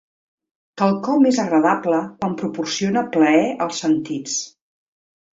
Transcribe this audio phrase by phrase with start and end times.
[0.81, 4.39] Quelcom és agradable quan proporciona plaer als sentits.